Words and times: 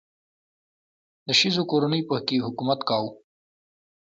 د 1.27 1.29
شیزو 1.39 1.63
کورنۍ 1.71 2.01
په 2.09 2.15
کې 2.27 2.43
حکومت 2.45 2.79
کاوه. 2.89 3.09